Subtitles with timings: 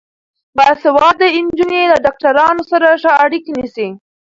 [0.55, 3.87] باسواده نجونې له ډاکټرانو سره ښه اړیکه نیسي.